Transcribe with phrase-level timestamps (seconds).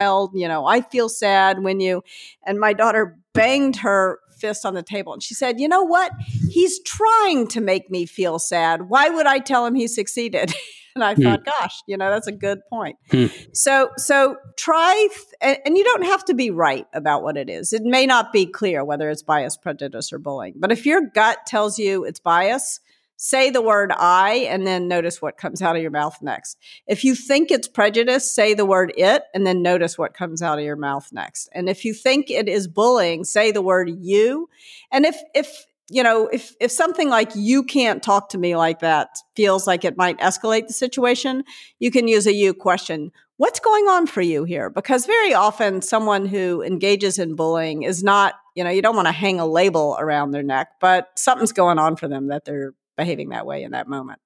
[0.00, 2.02] you know, I feel sad when you,
[2.46, 6.12] and my daughter banged her fist on the table and she said, you know what?
[6.50, 8.88] He's trying to make me feel sad.
[8.88, 10.54] Why would I tell him he succeeded?
[10.94, 11.22] and I hmm.
[11.22, 12.96] thought, gosh, you know, that's a good point.
[13.10, 13.26] Hmm.
[13.52, 15.08] So, so try,
[15.42, 17.72] th- and you don't have to be right about what it is.
[17.72, 20.54] It may not be clear whether it's bias, prejudice, or bullying.
[20.56, 22.78] But if your gut tells you it's bias,
[23.18, 26.56] say the word I and then notice what comes out of your mouth next.
[26.86, 30.58] If you think it's prejudice, say the word it and then notice what comes out
[30.58, 31.48] of your mouth next.
[31.52, 34.48] And if you think it is bullying, say the word you.
[34.92, 38.78] And if, if, you know, if, if something like you can't talk to me like
[38.80, 41.42] that feels like it might escalate the situation,
[41.80, 43.10] you can use a you question.
[43.36, 44.70] What's going on for you here?
[44.70, 49.08] Because very often someone who engages in bullying is not, you know, you don't want
[49.08, 52.74] to hang a label around their neck, but something's going on for them that they're
[52.98, 54.20] behaving that way in that moment.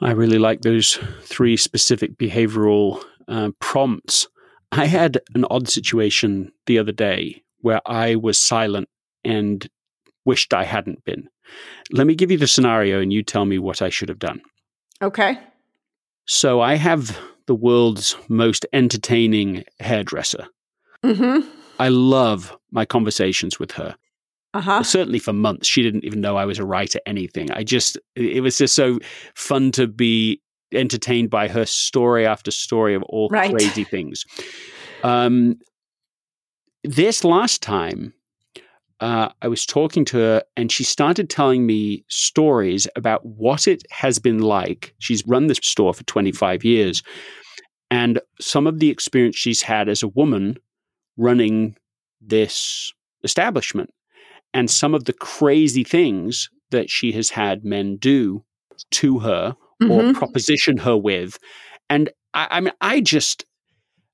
[0.00, 4.26] I really like those three specific behavioral uh, prompts.
[4.72, 8.88] I had an odd situation the other day where I was silent
[9.24, 9.68] and
[10.24, 11.28] wished I hadn't been.
[11.92, 14.40] Let me give you the scenario and you tell me what I should have done.
[15.00, 15.38] Okay.
[16.26, 20.46] So I have the world's most entertaining hairdresser.
[21.04, 21.48] Mm-hmm.
[21.78, 23.96] I love my conversations with her.
[24.54, 24.82] Uh-huh.
[24.82, 27.50] Certainly for months, she didn't even know I was a writer anything.
[27.52, 28.98] I just, it was just so
[29.34, 30.40] fun to be
[30.72, 33.50] entertained by her story after story of all right.
[33.54, 34.24] crazy things.
[35.02, 35.58] Um,
[36.84, 38.12] this last time,
[39.00, 43.82] uh, I was talking to her and she started telling me stories about what it
[43.90, 44.94] has been like.
[44.98, 47.02] She's run this store for 25 years
[47.92, 50.56] and some of the experience she's had as a woman
[51.18, 51.76] running
[52.22, 52.92] this
[53.22, 53.90] establishment
[54.54, 58.44] and some of the crazy things that she has had men do
[58.90, 59.90] to her mm-hmm.
[59.90, 61.38] or proposition her with.
[61.88, 63.44] And I, I mean, I just,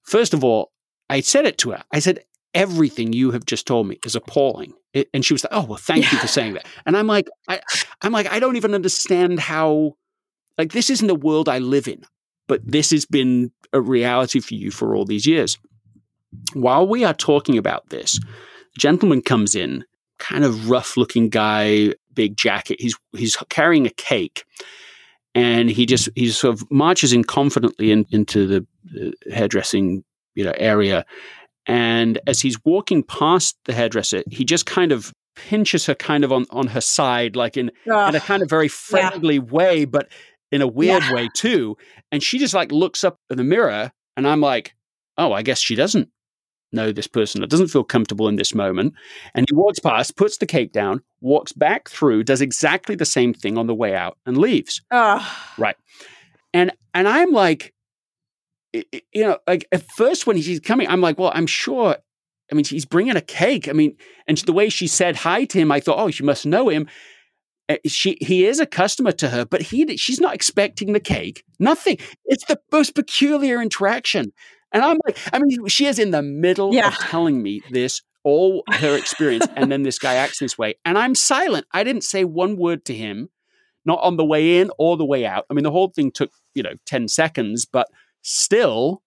[0.05, 0.73] first of all,
[1.09, 1.83] I said it to her.
[1.93, 2.21] I said,
[2.55, 4.75] everything you have just told me is appalling.
[4.93, 6.13] It, and she was like, "Oh, well, thank yeah.
[6.13, 7.61] you for saying that." And I'm like, I,
[8.03, 9.97] I'm like, I don't even understand how,
[10.57, 12.05] like, this isn't a world I live in,
[12.47, 15.59] but this has been a reality for you for all these years.
[16.55, 18.19] While we are talking about this,
[18.79, 19.85] gentleman comes in
[20.19, 22.81] kind of rough looking guy, big jacket.
[22.81, 24.45] He's he's carrying a cake,
[25.35, 30.45] and he just he sort of marches in confidently in, into the, the hairdressing you
[30.45, 31.05] know area.
[31.67, 36.33] And as he's walking past the hairdresser, he just kind of pinches her kind of
[36.33, 39.41] on, on her side, like in, in a kind of very friendly yeah.
[39.41, 40.09] way, but
[40.51, 41.13] in a weird yeah.
[41.13, 41.77] way too.
[42.11, 44.75] And she just like looks up in the mirror, and I'm like,
[45.19, 46.09] oh, I guess she doesn't
[46.73, 48.95] know this person that doesn't feel comfortable in this moment.
[49.35, 53.33] And he walks past, puts the cake down, walks back through, does exactly the same
[53.33, 54.83] thing on the way out and leaves.
[55.57, 55.77] Right.
[56.53, 57.75] And and I'm like,
[58.73, 58.83] you
[59.23, 61.97] know, like at first when he's coming, I'm like, well, I'm sure.
[62.51, 63.69] I mean, he's bringing a cake.
[63.69, 63.97] I mean,
[64.27, 66.89] and the way she said hi to him, I thought, oh, she must know him.
[67.69, 71.45] Uh, she he is a customer to her, but he she's not expecting the cake.
[71.59, 71.99] Nothing.
[72.25, 74.33] It's the most peculiar interaction.
[74.73, 76.89] And I'm like, I mean, she is in the middle yeah.
[76.89, 79.47] of telling me this, all her experience.
[79.57, 80.75] and then this guy acts this way.
[80.85, 81.67] And I'm silent.
[81.73, 83.31] I didn't say one word to him,
[83.85, 85.47] not on the way in or the way out.
[85.51, 87.89] I mean, the whole thing took, you know, 10 seconds, but
[88.23, 89.03] still,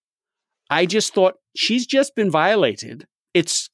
[0.70, 3.06] I just thought she's just been violated.
[3.34, 3.70] It's